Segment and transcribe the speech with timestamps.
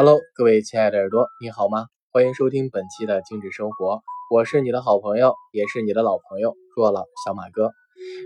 [0.00, 1.86] Hello，各位亲爱的耳朵，你好吗？
[2.12, 7.72] 欢迎收听本期的精致生活，我是你的好朋友，也是你的老朋友，弱了小马哥。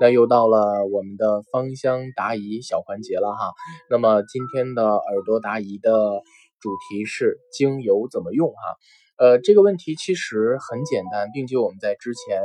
[0.00, 3.50] 那又到了我们的芳香答疑小环节了哈。
[3.90, 5.90] 那么今天的耳朵答疑的
[6.60, 8.76] 主题是精油怎么用哈？
[9.18, 12.42] 呃，这个问题其实很简单，并且我们在之前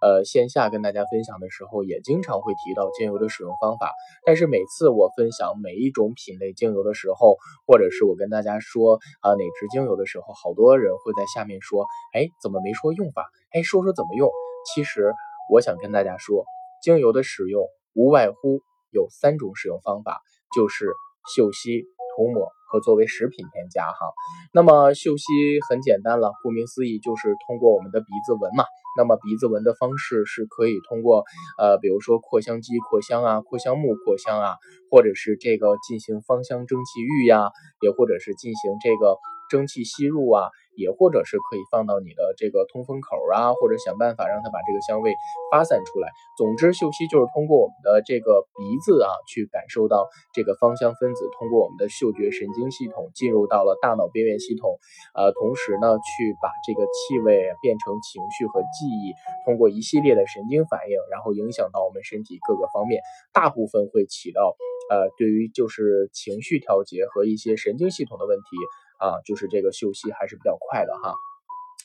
[0.00, 3.92] 呃线下跟大家分享的时候，也经常会提到精油的使用方法。
[4.24, 13.28] 但是每次我分享每一种品类精油的时候，或者是我跟大家说啊哪支精油的时候，好多人会在下面说，哎，怎么没说用法？
[13.50, 14.30] 哎，说说怎么用？
[14.74, 15.12] 其实
[15.50, 16.44] 我想跟大家说，
[16.84, 18.60] 精油的使用无外乎
[18.92, 20.20] 有三种使用方法，
[20.54, 20.86] 就是
[21.34, 21.84] 嗅吸、
[22.16, 22.52] 涂抹。
[22.72, 24.14] 和作为食品添加哈，
[24.54, 25.24] 那么嗅吸
[25.68, 28.64] 很简单了，顾名思义就是通过我们的鼻子闻嘛。
[28.96, 31.22] 那么鼻子闻的方式是可以通过
[31.58, 34.56] 呃，比如说扩香机扩香啊，扩香木扩香啊，
[34.90, 37.50] 或者是这个进行芳香蒸汽浴呀，
[37.82, 39.18] 也或者是进行这个
[39.52, 40.48] 蒸汽吸入啊。
[40.72, 45.12] 也或者是可以放到你的这个通风口啊，或者想办法让它把这个香味
[45.52, 46.08] 发散出来。
[46.38, 54.80] 总之，嗅吸就是通过我们的这个鼻子啊，去感受到这个芳香分子通过我们的嗅觉神经系统进入到了大脑边缘系统，
[55.12, 59.12] 呃，同时呢，去把这个气味变成情绪和记忆，
[59.44, 63.02] 通过一系列的神经反应，然后影响到我们身体各个方面，
[63.34, 64.56] 大部分会起到
[64.88, 68.56] 呃，对于就是情绪调节和一些神经系统的问题。
[69.02, 71.16] 啊，就是这个嗅息还是比较快的哈，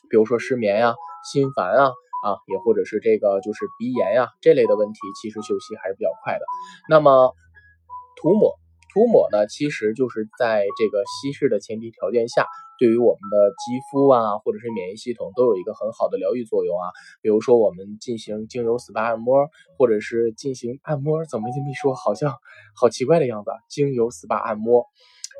[0.07, 0.93] 比如说失眠呀、
[1.33, 1.89] 心烦啊
[2.23, 6.45] 啊，也或者是这个就是鼻炎呀这类的问题，其实嗅息还是比较快的。
[6.87, 7.33] 那么
[8.21, 8.53] 涂抹，
[8.93, 12.45] 涂抹呢，其实就是在这个稀释的前提条件下，
[12.77, 16.85] 对于我们的肌肤啊，或者是免疫系统都有一个很好的疗愈作用啊。
[17.23, 22.35] 比如说我们进行精油 SPA 按摩，或者是进行按摩，怎么这么一说，好像
[22.75, 24.85] 好奇怪的样子，精油 SPA 按摩。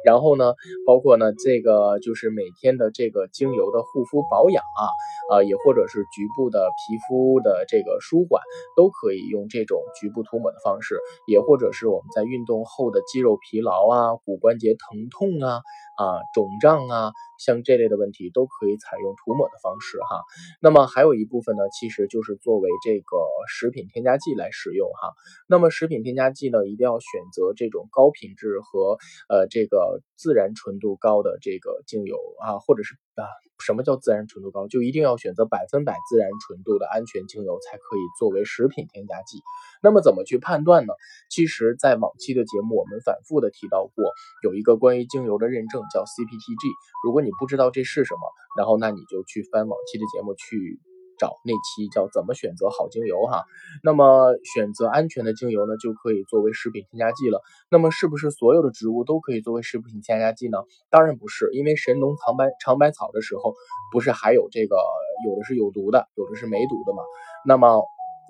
[0.05, 0.53] 然后呢，
[0.85, 8.41] 包括呢，这个就是每天的这个精油的护肤保养啊，啊，也或者是局部的皮肤的这个舒缓，
[8.75, 15.61] 都可以用这种局部涂抹的方式，也或者是我们在运动后的肌肉疲劳啊、骨关节疼痛啊。
[15.97, 20.21] 啊，肿胀啊，像这类的问题都可以采用涂抹的方式哈。
[20.61, 23.17] 那么还有一部分呢，其实就是作为这个
[23.47, 25.13] 食品添加剂来使用哈。
[25.47, 28.97] 那么食品添加剂呢，一定要选择这种高品质和
[29.29, 33.29] 呃这个自然纯度高的这个精油啊，或者是啊。
[33.59, 34.67] 什么叫自然纯度高？
[34.67, 39.39] 就一定要选择百分百自然纯度的安全精油才可以作为食品添加剂。
[39.81, 40.93] 那么怎么去判断呢？
[41.29, 44.05] 其实，在往期的节目我们反复的提到过，
[44.43, 46.69] 有一个关于精油的认证叫 CPTG。
[47.03, 48.21] 如果你不知道这是什么，
[48.57, 50.79] 然后那你就去翻往期的节目去。
[51.19, 53.43] 找那期叫怎么选择好精油哈，
[53.83, 57.41] 那么选择安全的精油呢，就可以作为食品添加剂了。
[57.69, 60.57] 那么是不是所有的植物都可以作为食品添加剂呢？
[60.89, 63.53] 当然不是，因为神农尝百尝百草的时候，
[63.91, 64.77] 不是还有这个
[65.25, 67.03] 有的是有毒的，有的是没毒的嘛。
[67.45, 67.83] 那么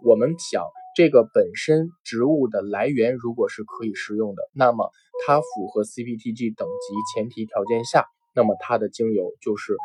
[0.04, 0.64] 我们想，
[0.96, 4.90] 这个本身植物的来源如果是可以食用的，那么
[5.26, 8.06] 它符合 CPTG 等级前提条件下，
[8.36, 9.76] 那么它的精油就是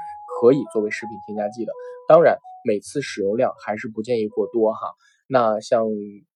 [0.43, 1.73] 可以作为食品添加剂的。
[2.09, 2.37] 当然。
[2.65, 4.95] 每次使用量还是不建议过多哈。
[5.27, 5.85] 那像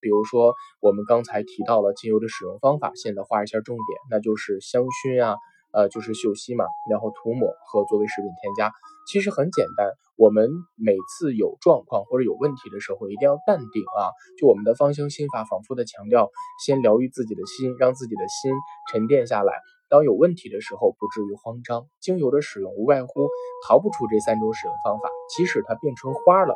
[0.00, 5.36] 比如说我们刚才提到了精油的使用方法，现在画一下重点，那就是香薰啊，
[5.72, 8.72] 呃，就是嗅吸嘛，然后涂抹和作为食品添加。
[9.06, 14.10] 其实很简单，我们每次有状况或者有问题的时候，一定要淡定啊。
[14.36, 16.28] 就我们的芳香心法反复的强调，
[16.66, 18.50] 先疗愈自己的心，让自己的心
[18.90, 19.52] 沉淀下来。
[19.96, 21.86] 当有问题的时候，不至于慌张。
[22.02, 23.30] 精油的使用无外乎
[23.66, 25.08] 逃不出这三种使用方法。
[25.34, 26.54] 即使它变成花了，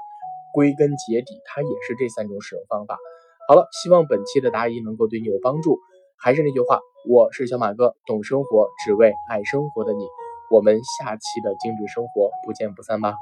[0.52, 2.98] 归根结底它也是这三种使用方法。
[3.48, 5.78] 好了，希望本期的答疑能够对你有帮助。
[6.18, 10.04] 还是那句话，我是小马哥，懂生活，只为爱生活的你。
[10.50, 13.14] 我们下期的精致生活不见不散吧。